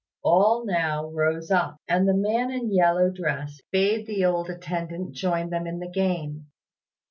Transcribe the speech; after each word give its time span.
All 0.23 0.65
now 0.65 1.11
rose 1.11 1.51
up, 1.51 1.77
and 1.87 2.09
the 2.09 2.15
man 2.15 2.49
in 2.49 2.69
the 2.69 2.73
yellow 2.77 3.11
dress 3.11 3.61
bade 3.71 4.07
the 4.07 4.25
old 4.25 4.49
attendant 4.49 5.11
join 5.13 5.51
them 5.51 5.67
in 5.67 5.77
the 5.77 5.87
game. 5.91 6.47